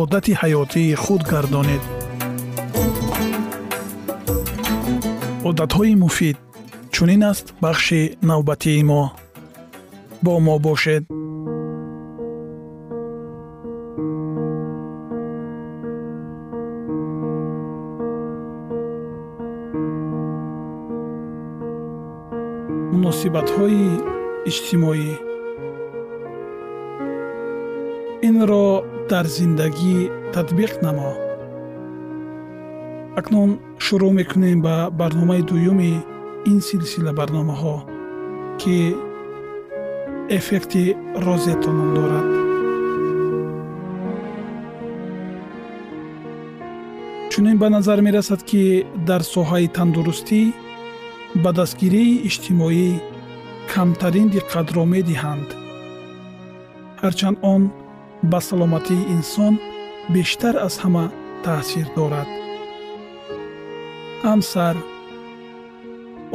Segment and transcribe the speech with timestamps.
[0.00, 1.82] одати ҳаётии худ гардонед.
[5.48, 6.36] Одатҳои муфид
[6.94, 9.02] чунин аст бахши навбатии мо?
[10.24, 11.04] Бо мо бошед.
[22.92, 23.84] Муносибатҳои
[24.50, 25.10] иҷтимоӣ.
[28.28, 28.66] Инро
[29.10, 29.96] дар зиндагӣ
[30.34, 31.12] татбиқ намо.
[33.18, 33.50] Акнун
[33.84, 35.92] шурӯъ мекунем ба барномаи дуюми
[36.50, 37.76] ин силсила барномаҳо
[38.60, 38.76] ки
[40.38, 40.84] эффекти
[41.26, 42.28] розето ном дорад.
[47.30, 48.62] Чунин ба назар мерасад ки
[49.08, 50.40] дар соҳаи тандурустӣ
[51.42, 52.88] ба дастгирии иҷтимоӣ
[53.72, 55.48] камтарин диққатро медиҳанд.
[57.02, 57.62] Ҳарчанд он
[58.30, 59.54] ба саломатии инсон
[60.14, 61.04] бештар аз ҳама
[61.44, 62.28] таъсир дорад.
[64.24, 64.76] Ҳамсар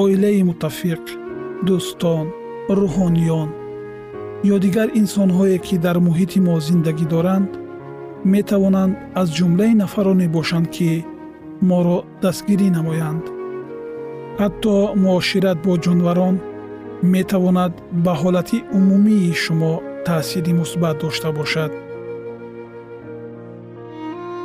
[0.04, 1.04] оилаи муттафиқ
[1.68, 2.26] дӯстон
[2.80, 3.50] рӯҳониён
[4.54, 7.50] ё дигар инсонҳое ки дар муҳити мо зиндагӣ доранд
[8.34, 10.90] метавонанд аз ҷумлаи нафароне бошанд ки
[11.70, 13.26] моро дастгирӣ намоянд.
[14.42, 14.74] Ҳатто
[15.04, 16.36] муошират бо ҷонварон
[17.14, 17.74] метавонад
[18.06, 19.74] ба ҳолати умумии шумо
[20.06, 21.72] таъсири мусбат дошта бошад.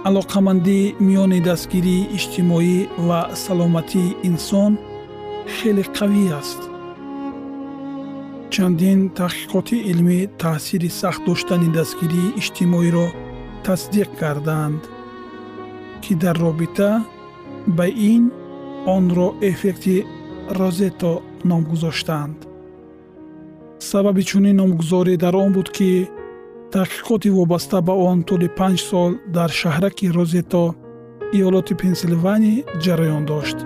[0.08, 2.78] Алоқамандӣ миёни дастгирии иҷтимоӣ
[3.08, 4.72] ва саломатии инсон
[5.54, 6.60] хеле қавӣ аст.
[8.54, 13.06] Чандин таҳқиқоти илмӣ таъсири сахт доштани дастгирии иҷтимоиро
[13.66, 14.82] тасдиқ кардаанд
[16.02, 16.90] ки дар робита
[17.76, 18.22] ба ин
[18.96, 19.96] онро эффекти
[20.58, 21.12] розето
[21.48, 22.38] ном гузоштаанд
[23.90, 25.90] сабаби чунин номгузорӣ дар он буд ки
[26.74, 30.64] таҳқиқоти вобаста ба он тӯли панҷ сол дар шаҳраки розето
[31.36, 33.58] иёлоти пенсилвания ҷараён дошт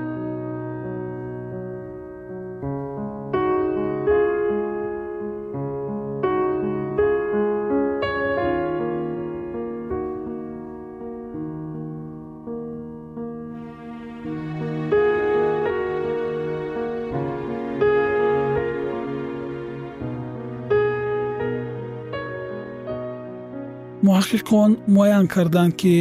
[24.28, 25.94] муҳаққиқон муайян карданд ки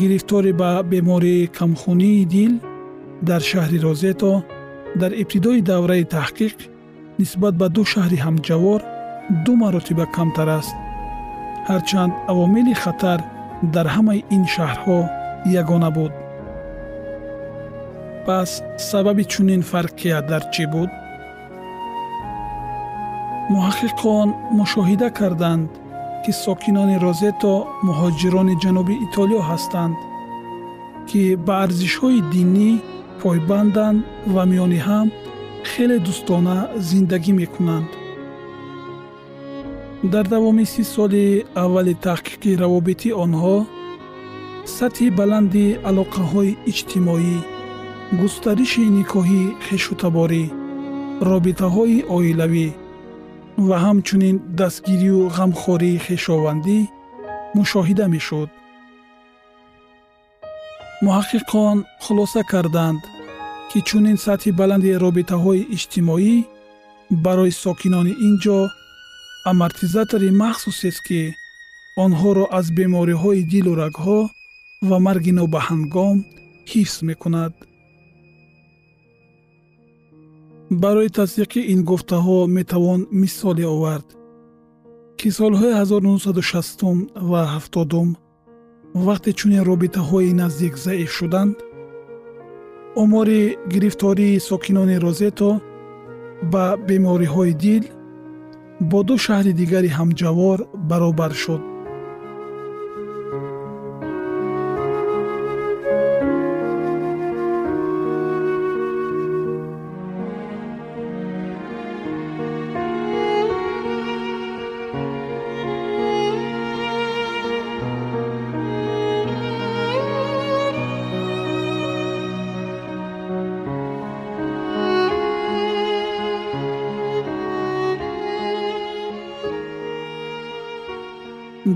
[0.00, 2.52] гирифторӣ ба бемории камхунии дил
[3.28, 4.32] дар шаҳри розето
[5.00, 6.56] дар ибтидои давраи таҳқиқ
[7.20, 8.80] нисбат ба ду шаҳри ҳамҷавор
[9.44, 10.74] ду маротиба камтар аст.
[11.70, 13.20] ҳарчанд авомили хатар
[13.74, 14.98] дар ҳамаи ин шаҳрҳо
[15.60, 16.12] ягона буд.
[18.26, 18.50] пас
[18.90, 20.90] сабаби чунин фарқият дар чӣ буд?
[23.52, 25.70] муҳаққиқон мушоҳида карданд
[26.24, 27.52] ки сокинони розето
[27.86, 29.96] муҳоҷирони ҷануби итолиё ҳастанд
[31.08, 32.70] ки ба арзишҳои динӣ
[33.20, 33.98] пойбанданд
[34.34, 35.06] ва миёни ҳам
[35.70, 36.56] хеле дӯстона
[36.88, 37.90] зиндагӣ мекунанд.
[40.12, 41.26] Дар давоми си соли
[41.64, 43.56] аввали таҳқиқи равобити онҳо
[44.76, 47.36] сатҳи баланди алоқаҳои иҷтимоӣ
[48.20, 50.44] густариши никоҳи хешутаборӣ
[51.30, 52.68] робитаҳои оилавӣ
[53.68, 56.78] ва ҳамчунин дастгирию ғамхории хешовандӣ
[57.56, 58.50] мушоҳида мешуд.
[61.04, 63.00] Муҳаққиқон хулоса карданд
[63.70, 66.34] ки чунин сатҳи баланди робитаҳои иҷтимоӣ
[67.24, 68.58] барои сокинони ин ҷо
[69.50, 71.22] амортизатори махсусест ки
[72.04, 74.20] онҳоро аз бемориҳои дилу рагҳо
[74.88, 76.16] ва марги нобаҳангом
[76.72, 77.52] ҳифз мекунад
[80.70, 84.08] барои тасдиқи ин гуфтаҳо метавон мисоле овард
[85.18, 88.16] ки солҳои 1960 ва 70
[89.06, 91.56] вақте чунин робитаҳои наздик заиф шуданд
[93.02, 95.60] омори гирифтории сокинони розето
[96.52, 97.84] ба бемориҳои дил
[98.90, 100.58] бо ду шаҳри дигари ҳамҷавор
[100.90, 101.62] баробар шуд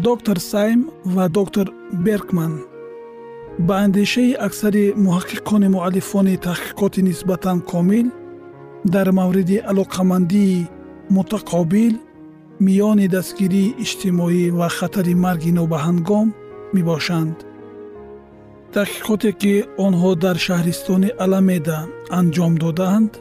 [0.03, 2.53] доктор сайм ва доктор беркман
[3.59, 8.07] ба андешаи аксари муҳаққиқони муаллифони таҳқиқоти нисбатан комил
[8.95, 10.69] дар мавриди алоқамандии
[11.17, 11.95] мутақобил
[12.67, 16.27] миёни дастгирии иҷтимоӣ ва хатари марги нобаҳангом
[16.77, 17.37] мебошанд.
[18.75, 19.55] Таҳқиқоте ки
[19.87, 21.79] онҳо дар шаҳристони аламеда
[22.19, 23.13] анҷом додаанд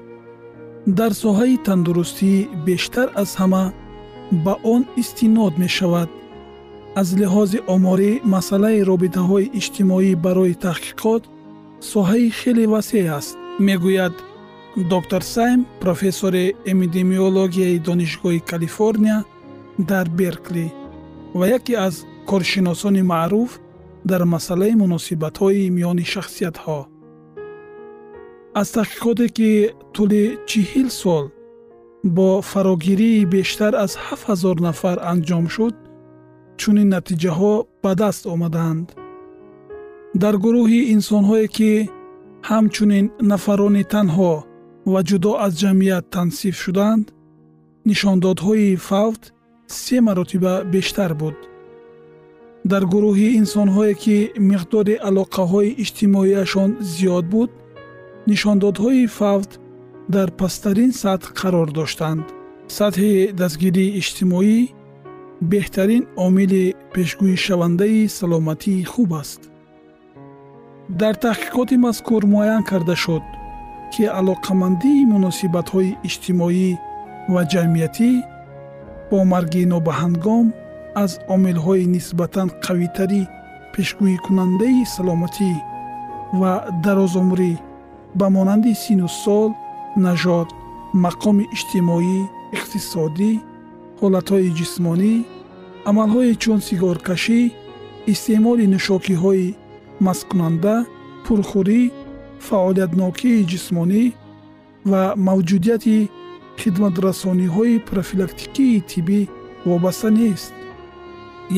[1.00, 2.34] дар соҳаи тандурустӣ
[2.68, 3.64] бештар аз ҳама
[4.46, 6.10] ба он истинод мешавад
[7.02, 11.24] аз лиҳози оморӣ масъалаи робитаҳои иҷтимоӣ барои таҳқиқот
[11.92, 13.34] соҳаи хеле васеъ аст.
[13.68, 14.16] Мегӯяд
[14.94, 19.20] доктор сайм профессори эпидемиологияи донишгоҳи калифорния
[19.90, 20.68] дар беркли
[21.38, 21.96] ва яке аз
[22.30, 23.52] коршиносони маъруф
[24.10, 26.80] дар масъалаи муносибатҳои миёни шахсиятҳо.
[28.60, 29.52] Аз таҳқиқоте ки
[29.96, 31.26] тӯли чиҳил сол
[32.16, 35.76] бо фарогирии бештар аз ҳафт ҳазор нафар анҷом шуд
[36.64, 38.88] чунин натиҷаҳо ба даст омаданд.
[40.22, 41.72] Дар гурӯҳи инсонҳое ки
[42.50, 44.34] ҳамчунин нафарони танҳо
[44.92, 47.06] ва ҷудо аз ҷамъият тансиф шуданд
[47.90, 49.24] нишондодҳои фавт
[49.82, 51.38] се маротиба бештар буд.
[52.72, 54.18] Дар гурӯҳи инсонҳое ки
[54.50, 57.52] миқдори алоқаҳои иҷтимоияшон зиёд буд
[58.32, 59.52] нишондодҳои фавт
[60.16, 62.26] дар пасттарин сатҳ қарор доштанд.
[62.78, 64.60] Сатҳи дастгирии иҷтимоӣ
[65.52, 69.42] беҳтарин омили пешгӯишавандаи саломатии хуб аст.
[71.00, 73.26] Дар таҳқиқоти мазкур муайян карда шуд
[73.94, 76.70] ки алоқамандии муносибатҳои иҷтимоӣ
[77.34, 78.12] ва ҷамъиятӣ
[79.10, 80.46] бо марги нобаҳангом
[81.04, 83.24] аз омилҳои нисбатан қавитари
[83.74, 85.52] пешгӯикунандаи саломатӣ
[86.40, 87.52] ва дарозумрӣ
[88.20, 89.50] ба монанди сину сол
[90.06, 90.50] нажод
[91.06, 92.20] мақоми иҷтимоӣ
[92.58, 93.32] иқтисодӣ
[94.00, 95.14] ҳолатҳои ҷисмонӣ
[95.90, 97.42] амалҳое чун сигоркашӣ
[98.12, 99.48] истеъмоли нӯшокиҳои
[100.06, 100.76] масткунанда
[101.26, 101.82] пурхӯрӣ
[102.48, 104.04] фаъолиятнокии ҷисмонӣ
[104.92, 105.98] ва мавҷудияти
[106.62, 109.22] хидматрасониҳои профилактикии тиббӣ
[109.70, 110.54] вобаста нест.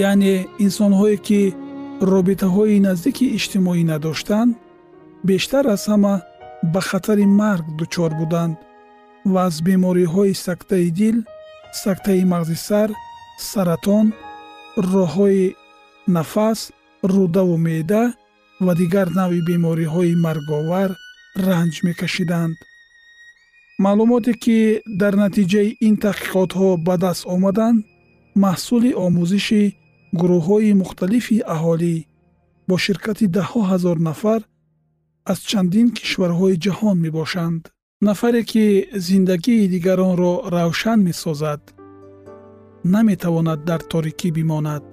[0.10, 1.42] Яъне инсонҳое ки
[2.14, 4.52] робитаҳои наздики иҷтимоӣ надоштанд
[5.30, 6.16] бештар аз ҳама
[6.74, 8.56] ба хатари марг дучор буданд
[9.34, 11.18] ва аз бемориҳои сактаи дил
[11.84, 12.90] сактаи мағзи сар
[13.38, 14.06] саратон
[14.94, 15.56] роҳҳои
[16.16, 16.60] нафас
[17.14, 18.04] рӯдаву меъда
[18.66, 20.90] ва дигар навъи бемориҳои марговар
[21.48, 22.56] ранҷ мекашиданд.
[23.84, 24.58] Маълумоте ки
[25.02, 27.80] дар натиҷаи ин таҳқиқотҳо ба даст омаданд
[28.44, 29.64] маҳсули омӯзиши
[30.20, 31.96] гурӯҳҳои мухталифи аҳолӣ
[32.68, 34.42] бо ширкати даҳҳо ҳазор нафар
[35.32, 37.62] аз чандин кишварҳои ҷаҳон мебошанд.
[38.08, 38.66] Нафаре ки
[39.08, 41.62] зиндагии дигаронро равшан месозад
[42.94, 44.86] наметавонад дар торикӣ бимонад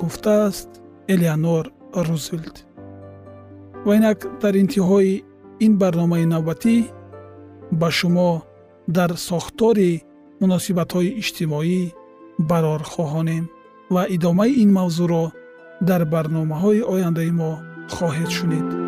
[0.00, 0.70] гуфтааст
[1.12, 1.64] элеонор
[2.06, 2.56] рузвелт
[3.86, 5.24] ва инак дар интиҳои
[5.64, 6.76] ин барномаи навбатӣ
[7.80, 8.30] ба шумо
[8.96, 9.92] дар сохтори
[10.40, 11.80] муносибатҳои иҷтимоӣ
[12.50, 13.44] барор хоҳонем
[13.94, 15.24] ва идомаи ин мавзӯъро
[15.88, 17.50] дар барномаҳои ояндаи мо
[17.96, 18.87] хоҳед шунид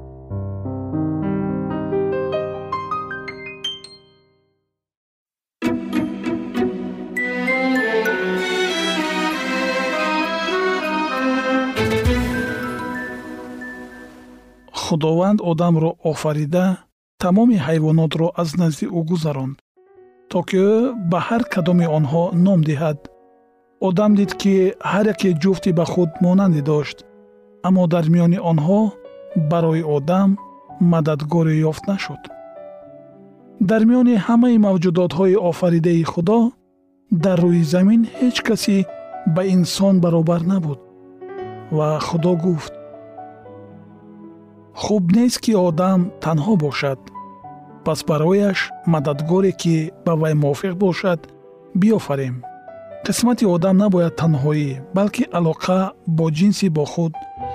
[14.91, 16.65] худованд одамро офарида
[17.23, 19.57] тамоми ҳайвонотро аз назди ӯ гузаронд
[20.31, 20.75] то ки ӯ
[21.11, 22.99] ба ҳар кадоми онҳо ном диҳад.
[23.87, 24.53] Одам дид ки
[24.91, 26.97] ҳар яке ҷуфти ба худ монандӣ дошт
[27.67, 28.79] аммо дар миёни онҳо
[29.51, 30.29] барои одам
[30.91, 32.21] мададгоре ёфт нашуд.
[33.69, 36.39] Дар миёни ҳамаи мавҷудотҳои офаридаи худо
[37.23, 38.77] дар рӯи замин ҳеҷ касе
[39.35, 40.79] ба инсон баробар набуд
[41.77, 42.73] ва худо гуфт
[44.73, 46.99] хуб нест ки одам танҳо бошад.
[47.85, 51.19] Пас барояш мададгоре ки ба вай мувофиқ бошад
[51.75, 52.35] биёфарем.
[53.05, 55.79] Қисмати одам набояд танҳоӣ балки алоқа
[56.17, 57.13] бо ҷинси бо худ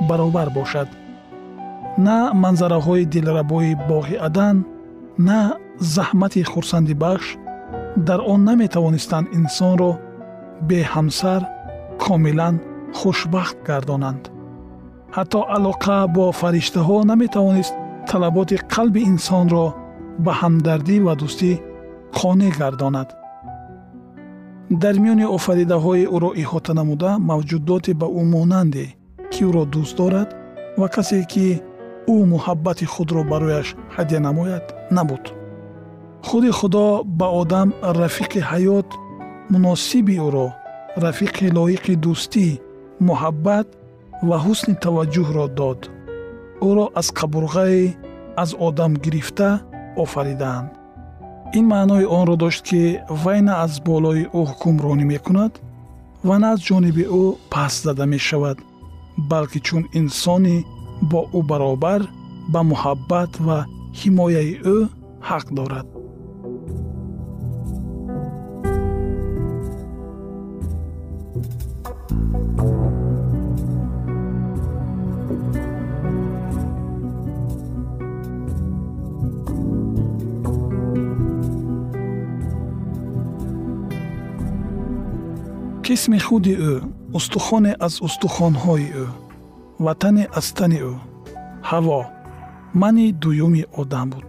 [0.08, 0.88] баробар бошад.
[1.98, 4.56] На манзараҳои дилрабои боғи адан
[5.18, 5.40] на
[5.78, 7.26] заҳмати хурсандибахш
[7.96, 9.92] дар он наметавонистанд инсонро
[10.68, 11.42] беҳамсар
[12.04, 12.54] комилан
[12.98, 14.35] хушбахт гардонанд
[15.14, 17.74] ҳатто алоқа бо фариштаҳо наметавонист
[18.10, 19.66] талаботи қалби инсонро
[20.24, 21.52] ба ҳамдардӣ ва дӯстӣ
[22.18, 23.08] қонеъ гардонад.
[24.82, 28.86] Дар миёни офаридаҳои ӯро иҳота намуда мавҷудоте ба ӯ монанде
[29.32, 30.28] ки ӯро дӯст дорад
[30.80, 31.46] ва касе ки
[32.14, 34.64] ӯ муҳаббати худро барояш ҳадя намояд
[34.96, 35.24] набуд.
[36.26, 36.86] Худи худо
[37.18, 37.68] ба одам
[38.00, 38.88] рафиқи ҳаёт
[39.52, 40.46] муносиби ӯро
[41.04, 42.46] рафиқи лоиқи дӯстӣ
[43.08, 43.66] муҳаббат
[44.28, 45.80] ва ҳусни таваҷҷӯҳро дод.
[46.68, 47.94] Ӯро аз қабурғае
[48.42, 49.48] аз одам гирифта
[50.04, 50.68] офаридаанд
[51.58, 52.82] ин маънои онро дошт ки
[53.22, 55.52] вай на аз болои ӯ ҳукмронӣ мекунад
[56.28, 58.58] ва на аз ҷониби ӯ паст зада мешавад
[59.30, 60.58] балки чун инсони
[61.10, 62.02] бо ӯ баробар
[62.52, 63.58] ба муҳаббат ва
[64.00, 64.78] ҳимояи ӯ
[65.28, 65.86] ҳақ дорад
[85.96, 86.74] ҷисми худи ӯ
[87.18, 89.06] устухоне аз устухонҳои ӯ
[89.84, 90.94] ватане аз тани ӯ.
[91.70, 92.00] Ҳаво
[92.80, 94.28] мани дуюми одам буд.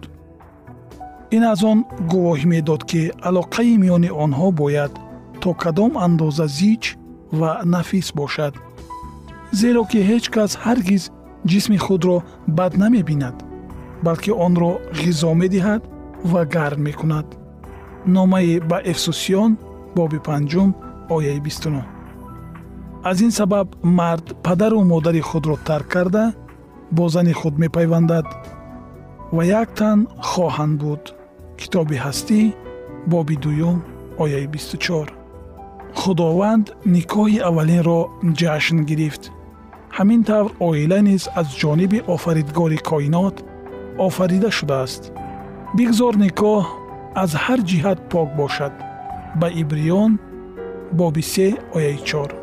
[1.36, 1.78] Ин аз он
[2.10, 4.92] гувоҳӣ медод ки алоқаи миёни онҳо бояд
[5.42, 6.84] то кадом андоза зич
[7.38, 8.54] ва нафис бошад.
[9.60, 11.04] Зеро ки ҳеҷ кас ҳаргиз
[11.50, 12.16] ҷисми худро
[12.58, 13.36] бад намебинад
[14.06, 15.82] балки онро ғизо медиҳад
[16.30, 17.26] ва гарм мекунад.
[18.16, 19.50] Номаи ба эфсусиён
[19.96, 20.70] боби панҷум
[21.14, 21.82] ояи бистунӯ
[23.10, 26.24] аз ин сабаб мард падару модари худро тарк карда
[26.96, 28.26] бо зани худ мепайвандад
[29.36, 29.98] ва як тан
[30.30, 31.02] хоҳанд буд
[31.60, 32.40] китоби ҳастӣ
[33.12, 33.78] боби дуюм
[34.22, 35.08] ояи бисту чор
[36.00, 38.00] худованд никоҳи аввалинро
[38.40, 39.22] ҷашн гирифт
[39.96, 43.36] ҳамин тавр оила низ аз ҷониби офаридгори коинот
[44.06, 45.02] офарида шудааст
[45.76, 46.64] бигзор никоҳ
[47.22, 48.74] аз ҳар ҷиҳат пок бошад
[49.40, 50.12] ба ибриён
[50.92, 52.34] боби се ояи чор.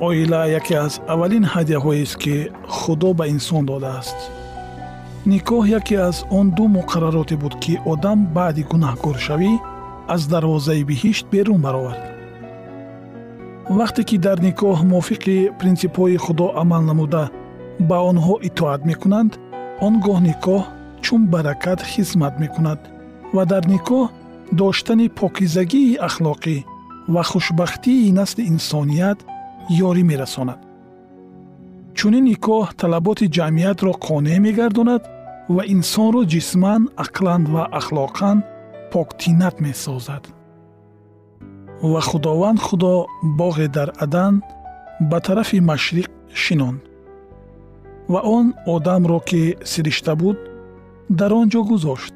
[0.00, 4.18] Оила яке аз аввалин ҳадияҳоест ки худо ба инсон додааст.
[5.26, 9.52] Никоҳ яке аз он ду муқаррароте буд ки одам баъди гунаҳкоршавӣ
[10.14, 12.02] аз дарвозаи биҳишт берун баровард.
[13.78, 17.24] Вақте ки дар никоҳ мувофиқи принсипҳои худо амал намуда
[17.88, 19.32] ба онҳо итоат мекунанд
[19.86, 20.62] он гоҳ никоҳ
[21.04, 22.80] чун баракат хизмат мекунад
[23.34, 24.04] ва дар никоҳ
[24.60, 26.56] доштани покизагии ахлоқӣ
[27.14, 29.18] ва хушбахтии насли инсоният
[29.88, 30.60] ёрӣ мерасонад.
[31.96, 35.02] Чунин никоҳ талаботи ҷамъиятро қонеъ мегардонад
[35.54, 38.38] ва инсонро ҷисман ақлан ва ахлоқан
[38.92, 40.24] поктинат месозад.
[41.92, 42.92] Ва худованд худо
[43.38, 44.34] боғе дар адан
[45.10, 46.10] ба тарафи машриқ
[46.42, 46.82] шинонд.
[48.12, 50.38] Ва он одамро ки сиришта буд
[51.18, 52.14] дар он ҷо гузошт.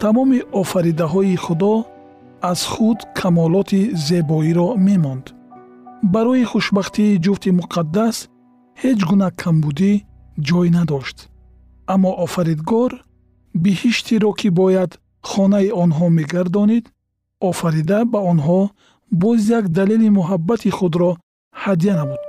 [0.00, 1.72] Тамоми офаридаҳои худо
[2.42, 5.24] аз худ камолоти зебоиро мемонд.
[6.02, 8.16] Барои хушбахтии ҷуфти муқаддас
[8.82, 9.92] ҳеҷ гуна камбудӣ
[10.48, 11.18] ҷой надошт.
[11.92, 12.92] Аммо офаридгор
[13.62, 14.90] биҳиштиро ки бояд
[15.30, 16.84] хонаи онҳо мегардонид
[17.50, 18.60] офарида ба онҳо
[19.22, 21.10] боз як далели муҳаббати худро
[21.62, 22.22] ҳадя намуд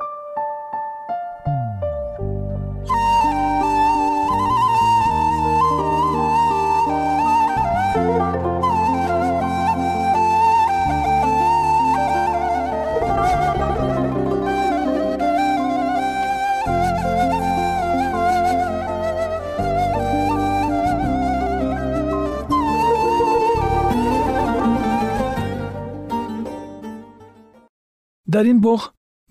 [28.42, 28.82] дар ин боғ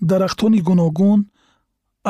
[0.09, 1.19] дарахтони гуногун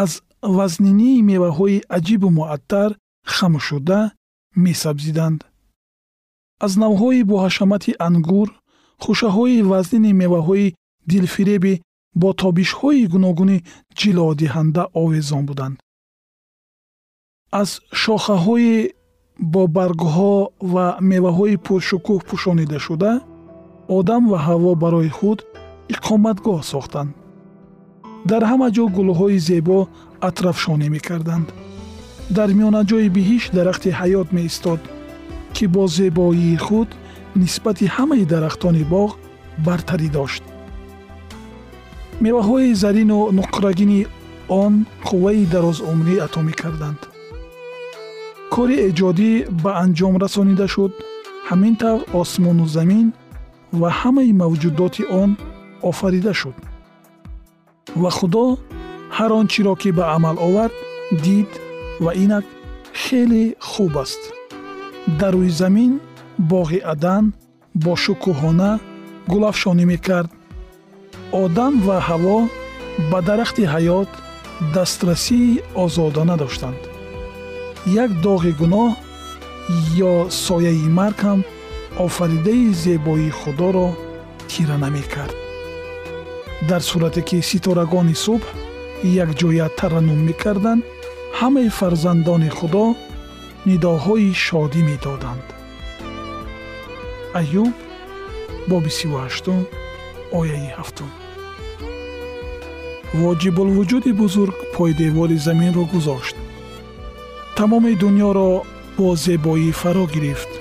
[0.03, 0.12] аз
[0.58, 2.89] вазнинии меваҳои аҷибу муаттар
[3.36, 4.00] хамӯшуда
[4.65, 5.39] месабзиданд.
[6.65, 8.48] Аз навъҳои боҳашамати ангур
[9.03, 10.74] хушаҳои вазнини меваҳои
[11.12, 11.74] дилфиреби
[12.22, 13.58] бо тобишҳои гуногуни
[14.00, 15.75] ҷилодиҳанда овезон буданд.
[17.62, 17.70] Аз
[18.01, 18.74] шохаҳои
[19.53, 20.36] бо баргҳо
[20.74, 23.12] ва меваҳои пуршукӯҳ пӯшонидашуда
[23.98, 25.39] одам ва ҳаво барои худ
[25.93, 27.11] иқоматгоҳ сохтанд.
[28.29, 29.79] Дар ҳама ҷо гулҳои зебо
[30.27, 31.47] атрафшонӣ мекарданд.
[32.38, 34.81] Дар миёнаҷои биҳиш дарахти ҳаёт меистод
[35.55, 36.89] ки бо зебоии худ
[37.41, 39.09] нисбати ҳамаи дарахтони боғ
[39.65, 40.43] бартарӣ дошт.
[42.23, 44.01] Меваҳои зарину нуқрагини
[44.63, 44.73] он
[45.07, 47.01] қувваи дарозумрӣ ато мекарданд.
[48.53, 49.31] Кори эҷодӣ
[49.63, 50.91] ба анҷом расонида шуд
[51.50, 53.07] ҳамин тавр осмону замин
[53.79, 55.29] ва ҳамаи мавҷудоти он
[55.89, 56.57] офарида шуд.
[58.01, 58.46] Ва худо
[59.17, 60.75] ҳар он чиро ки ба амал овард
[61.24, 61.51] дид
[62.03, 62.46] ва инак
[63.01, 64.22] хеле хуб аст.
[65.20, 65.91] Дар рӯи замин
[66.51, 67.25] боғи адан
[67.83, 68.72] бо шукӯҳона
[69.31, 70.31] гулафшонӣ мекард.
[71.44, 72.37] Одам ва ҳаво
[73.11, 74.09] ба дарахти ҳаёт
[74.75, 76.81] дастрасии озодона доштанд.
[78.03, 78.91] Як доғи гуноҳ
[80.11, 80.13] ё
[80.46, 81.39] сояи марг ҳам
[82.05, 83.87] офаридаи зебоии худоро
[84.50, 85.40] тира намекард
[86.69, 88.43] дар сурате ки ситорагони субҳ
[89.24, 90.83] якҷоя тараннум мекарданд
[91.39, 92.85] ҳамаи фарзандони худо
[93.69, 95.45] нидоҳои шодӣ медоданд.
[97.39, 97.74] Аюб
[98.69, 99.59] боби сивҳаштум
[100.39, 101.11] ояи ҳафтум.
[103.21, 106.35] Воҷибулвуҷуди бузург пойдевори заминро гузошт.
[107.57, 108.50] Тамоми дуньёро
[108.97, 110.51] бо зебоӣ фаро гирифт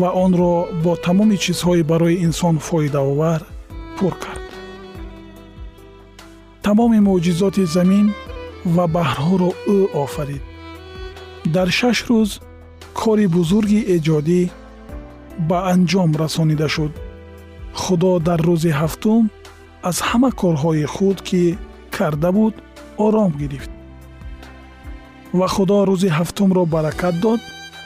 [0.00, 3.40] ва онро бо тамоми чизҳои барои инсон фоидаовар
[3.98, 4.35] пур кард
[6.66, 8.06] тамоми мӯъҷизоти замин
[8.74, 10.42] ва баҳрҳоро ӯ офарид.
[11.54, 12.30] Дар шаш рӯз
[13.00, 14.42] кори бузурги эҷодӣ
[15.48, 16.92] ба анҷом расонида шуд.
[17.82, 19.22] Худо дар рӯзи ҳафтум
[19.88, 21.42] аз ҳама корҳои худ ки
[21.96, 22.54] карда буд
[23.06, 23.70] ором гирифт.
[25.38, 27.40] Ва худо рӯзи ҳафтумро баракат дод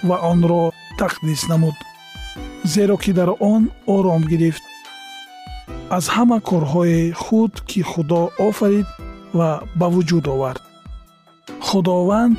[0.08, 0.62] ва онро
[1.00, 1.76] тақдис намуд
[2.74, 3.62] зеро ки дар он
[3.96, 4.64] ором гирифт
[5.96, 8.88] аз ҳама корҳои худ ки худо офарид
[9.38, 10.62] ва ба вуҷуд овард.
[11.68, 12.38] Худованд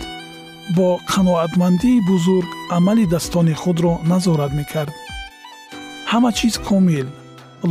[0.77, 4.93] бо қаноатмандии бузург амалидастони худро назорат мекард.
[6.11, 7.07] Ҳама чиз комил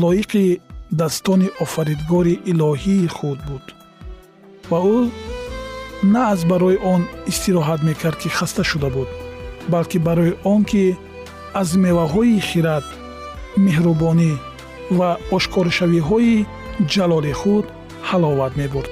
[0.02, 0.44] лоиқи
[1.00, 3.64] daстони офаридгори илоҳии худ буд.
[4.70, 5.00] Ва ӯ
[6.12, 9.08] на аз барои он истироҳат мекард ки хаста шуда буд
[9.72, 10.84] балки барои он ки
[11.60, 12.86] аз меваҳои хирад
[13.64, 14.32] меҳрубонӣ
[14.98, 16.46] ва ошкоршавиҳои
[16.92, 17.66] ҷалоли худ
[18.09, 18.90] ҳаловат мебурд.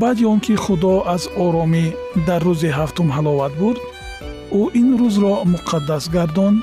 [0.00, 1.84] Баъди он ки худо аз оромӣ
[2.26, 3.80] дар рӯзи ҳафтум ҳаловат бурд
[4.60, 6.58] ӯ ин рӯзро муқаддас гардонд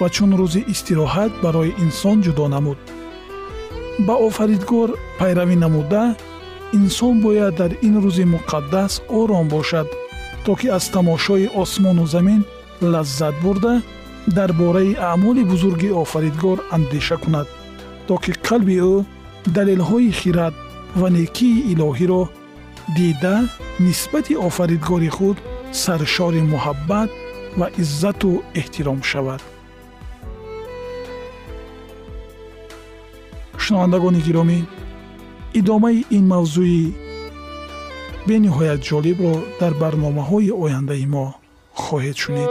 [0.00, 2.78] ва чун рӯзи истироҳат барои инсон ҷудо намуд.
[4.06, 6.04] Ба офаридгор пайравӣ намуда
[6.78, 9.88] инсон бояд дар ин рӯзи муқаддас ором бошад
[10.44, 12.40] то ки аз тамошои осмону замин
[12.92, 13.74] лаззат бурда
[14.26, 17.48] дар бораи аъмоли бузурги офаридгор андеша кунад
[18.06, 19.04] то ки қалби ӯ
[19.56, 20.54] далелҳои хирад
[21.00, 22.22] ва некии илоҳиро
[22.96, 23.36] дида
[23.80, 25.36] нисбати офаридгори худ
[25.82, 27.10] саршори муҳаббат
[27.58, 28.30] ва иззату
[28.60, 29.42] эҳтиром шавад.
[33.62, 34.58] Шунавандагони гиромӣ
[35.60, 36.82] идомаи ин мавзӯи
[38.28, 41.26] бениҳоят ҷолибро дар барномаҳои ояндаи мо
[41.82, 42.50] хоҳед шунид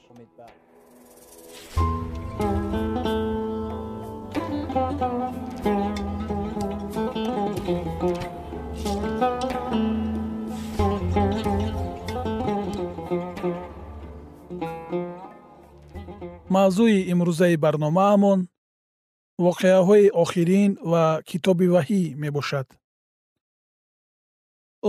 [16.71, 18.39] мавзӯи имрӯзаи барномаамон
[19.45, 22.67] воқеаҳои охирин ва китоби ваҳӣ мебошад.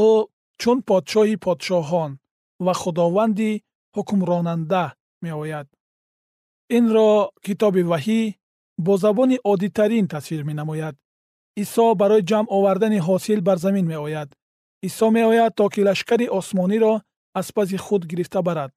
[0.06, 0.08] Ӯ
[0.60, 2.10] чун подшоҳи подшоҳон
[2.64, 3.52] ва худованди
[3.96, 4.84] ҳукмронанда
[5.24, 5.66] меояд.
[6.76, 7.10] Инро
[7.46, 8.20] китоби ваҳӣ
[8.84, 10.94] бо забони оддитарин тасвир менамояд.
[11.62, 14.28] Исо барои ҷамъ овардани ҳосил бар замин меояд.
[14.88, 16.94] Исо меояд то ки лашкари осмониро
[17.38, 18.70] аз паси худ гирифта барад.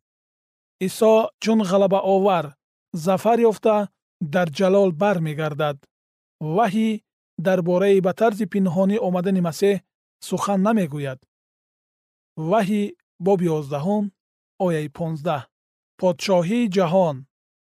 [0.87, 1.11] Исо
[1.43, 2.45] чун ғалабаовар
[3.03, 3.75] зафар ёфта
[4.33, 5.77] дар ҷалол бармегардад.
[6.55, 6.89] Ваҳӣ
[7.45, 9.75] дар бораи ба тарзи пинҳонӣ омадани масеҳ
[10.27, 11.19] сухан намегӯяд.
[12.49, 12.81] Ваҳӣ
[13.25, 14.05] боби ёздаҳум
[14.65, 15.41] ояи понздаҳ.
[15.99, 17.17] Подшоҳии ҷаҳон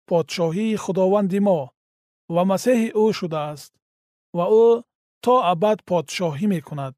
[0.09, 1.61] подшоҳии худованди мо
[2.35, 3.73] ва масеҳи ӯ шудааст
[4.37, 4.68] ва ӯ
[5.25, 6.94] то абад подшоҳӣ мекунад.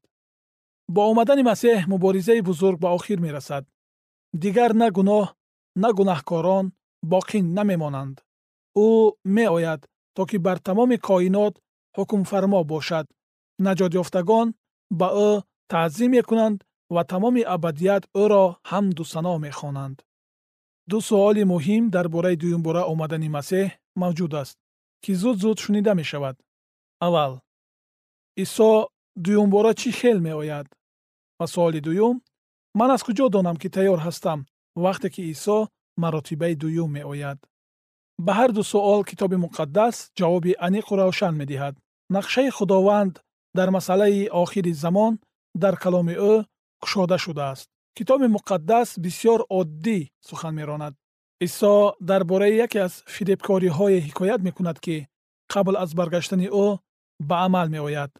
[0.93, 3.63] Бо омадани масеҳ муборизаи бузург ба охир мерасад.
[4.43, 5.25] Дигар на гуноҳ
[5.81, 6.65] на гунаҳкорон
[7.11, 8.17] боқӣ намемонанд
[8.85, 8.89] ӯ
[9.35, 9.81] меояд
[10.15, 11.53] то ки бар тамоми коинот
[11.97, 13.05] ҳукмфармо бошад.
[13.65, 14.47] Наҷотёфтагон
[14.99, 15.31] ба ӯ
[15.71, 16.57] таъзим мекунанд
[16.95, 19.97] ва тамоми абадият ӯро ҳамду сано мехонанд.
[20.89, 23.67] Ду суоли муҳим дар бораи дуюмбора омадани масеҳ
[24.01, 24.57] мавҷуд аст
[25.03, 26.35] ки зуд зуд шунида мешавад.
[27.05, 27.33] Аввал
[28.43, 28.71] исо
[29.25, 30.67] дуюмбора чӣ хел меояд?
[31.39, 32.15] Ва суоли дуюм
[32.79, 34.39] ман аз куҷо донам ки тайёр ҳастам
[34.83, 35.57] вақте ки исо
[36.01, 37.39] маротибаи дуюм меояд
[38.25, 41.75] ба ҳарду суол китоби муқаддас ҷавоби аниқу равшан медиҳад.
[42.15, 43.13] Нақшаи худованд
[43.57, 45.13] дар масъалаи охири замон
[45.63, 46.33] дар каломи ӯ
[46.81, 47.67] кушода шудааст.
[47.97, 50.93] Китоби муқаддас бисьёр оддӣ сухан меронад.
[51.45, 51.73] Исо
[52.09, 55.07] дар бораи яке аз фиребкориҳое ҳикоят мекунад ки
[55.53, 56.67] қабл аз баргаштани ӯ
[57.29, 58.11] ба амал меояд.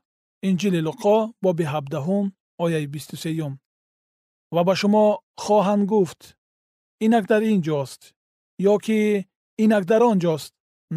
[0.50, 2.26] Инҷили луқо боби ҳабдаҳум
[2.64, 3.54] ояи бисту сеюм.
[4.56, 5.06] Ва ба шумо
[5.44, 6.22] хоҳанд гуфт
[7.06, 8.02] инак дар ин ҷост
[8.72, 9.00] ё ки
[9.64, 10.52] инак дар он ҷост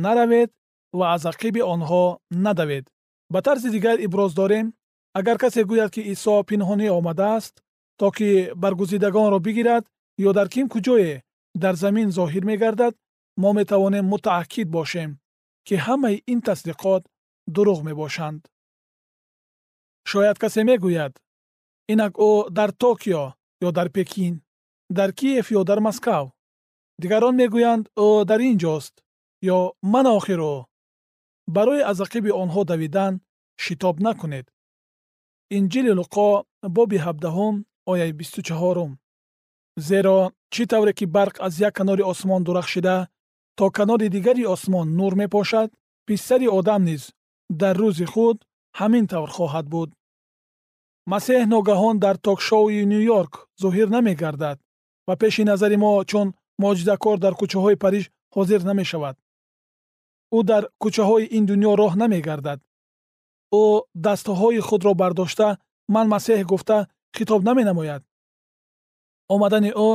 [0.05, 0.51] наравед
[0.99, 2.05] ва аз ақиби онҳо
[2.45, 2.85] надавед.
[3.33, 4.67] Ба тарзи дигар иброз дорем
[5.19, 7.55] агар касе гӯяд ки исо пинҳонӣ омадааст
[7.99, 8.31] то ки
[8.63, 9.85] баргузидагонро бигирад
[10.29, 11.15] ё дар ким куҷое
[11.63, 12.95] дар замин зоҳир мегардад
[13.43, 15.11] мо метавонем мутааккид бошем
[15.67, 17.03] ки ҳамаи ин тасдиқот
[17.55, 18.41] дурӯғ мебошанд.
[20.11, 21.13] Шояд касе мегӯяд
[21.93, 23.25] инак ӯ дар токио
[23.67, 24.35] ё дар пекин
[24.99, 26.25] дар киев ё дар москав
[27.03, 28.95] дигарон мегӯянд ӯ дар ин ҷост
[29.57, 29.59] ё
[29.93, 30.57] ман охир ӯ
[31.55, 33.13] барои аз ақиби онҳо давидан
[33.65, 34.47] шитоб накунед.
[35.57, 36.29] Инҷили луқо
[36.77, 37.55] боби ҳабдаҳум
[37.93, 38.93] ояи бисту чаҳорум.
[39.89, 40.19] Зеро
[40.53, 42.97] чӣ тавре ки барқ аз як канори осмон дурахшида
[43.59, 45.69] то канори дигари осмон нур мепошад
[46.07, 47.03] писари одам низ
[47.61, 48.37] дар рӯзи худ
[48.79, 49.91] ҳамин тавр хоҳад буд
[51.13, 53.33] масеҳ ногаҳон дар токшоуи ню йорк
[53.63, 54.59] зоҳир намегардад
[55.07, 56.29] ва пеши назари мо чун
[56.63, 59.17] моҷизакор дар кӯчаҳои париж ҳозир намешавад.
[60.37, 62.59] Ӯ дар кӯчаҳои ин дунё роҳ намегардад.
[63.63, 63.65] Ӯ
[64.05, 65.49] дастҳои худро бардошта
[65.95, 66.79] ман масеҳ гуфта
[67.17, 68.03] хитоб наменамояд.
[69.35, 69.91] Омадани ӯ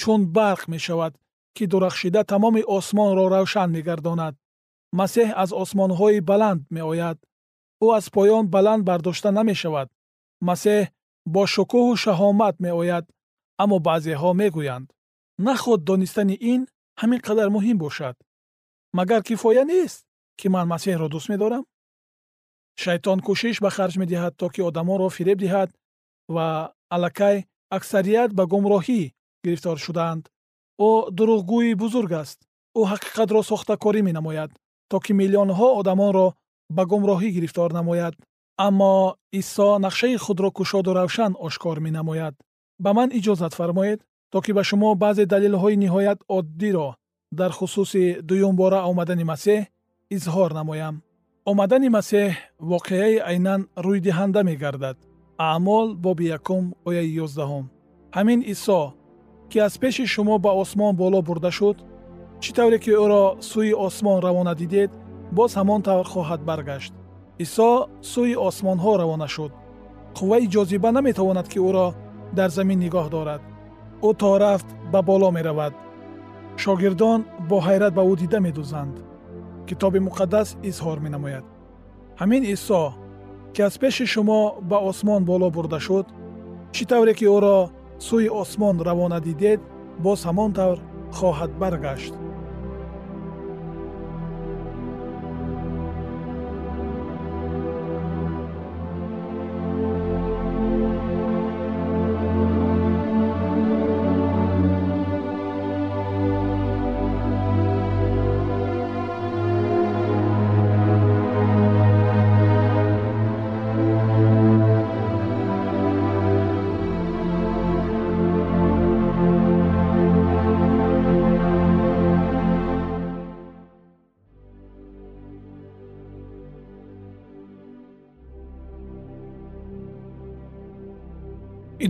[0.00, 1.12] чун барқ мешавад
[1.56, 4.34] ки дурахшида тамоми осмонро равшан мегардонад.
[4.98, 7.18] Масеҳ аз осмонҳои баланд меояд.
[7.84, 9.88] Ӯ аз поён баланд бардошта намешавад.
[10.48, 10.82] Масеҳ
[11.34, 13.04] бо шукӯҳу шаҳомат меояд
[13.62, 14.88] аммо баъзеҳо мегӯянд
[15.38, 16.60] наход донистани ин
[17.00, 18.16] ҳамин қадар муҳим бошад
[18.92, 20.06] магар кифоя нест
[20.38, 21.64] ки ман масеҳро дӯст медорам?
[22.82, 25.70] Шайтон кӯшиш ба харҷ медиҳад то ки одамонро фиреб диҳад
[26.34, 26.46] ва
[26.94, 27.36] аллакай
[27.76, 29.00] аксарият ба гумроҳӣ
[29.44, 30.24] гирифтор шудаанд.
[30.88, 32.38] Ӯ дурӯғгӯи бузург аст.
[32.78, 34.50] Ӯ ҳақиқатро сохтакорӣ менамояд
[34.90, 36.26] то ки миллионҳо одамонро
[36.76, 38.14] ба гумроҳӣ гирифтор намояд.
[38.66, 38.94] Аммо
[39.40, 42.34] исо нақшаи худро кушоду равшан ошкор менамояд.
[42.84, 44.00] Ба ман иҷозат фармоед
[44.34, 46.88] то ки ба шумо баъзе далелҳои ниҳоят оддиро
[47.38, 49.60] дар хусуси дуюмбора омадани масеҳ
[50.16, 50.94] изҳор намоям.
[51.50, 52.28] омадани масеҳ
[52.72, 54.96] воқеаи айнан рӯйдиҳанда мегардад
[55.48, 57.64] аъмол боби якум ояи ёздаҳум.
[58.16, 58.80] Ҳамин исо
[59.50, 61.76] ки аз пеши шумо ба осмон боло бурда шуд
[62.42, 64.90] чӣ тавре ки ӯро сӯи осмон равона дидед
[65.36, 66.92] боз ҳамон тавр хоҳад баргашт.
[67.44, 67.70] Исо
[68.12, 69.52] сӯи осмонҳо равона шуд.
[70.16, 71.86] Қувваи ҷозиба наметавонад ки ӯро
[72.38, 73.42] дар замин нигоҳ дорад
[74.08, 75.74] ӯ то рафт ба боло меравад.
[76.62, 78.96] Шогирдон бо ҳайрат ба ӯ дида медӯзанд
[79.68, 81.44] китоби муқаддас изҳор менамояд.
[82.20, 82.82] Ҳамин исо
[83.54, 86.06] ки аз пеши шумо ба осмон боло бурда шуд
[86.74, 87.58] чӣ тавре ки ӯро
[88.06, 89.60] сӯи осмон равона дидед
[90.04, 90.78] боз ҳамон тавр
[91.16, 92.14] хоҳад баргашт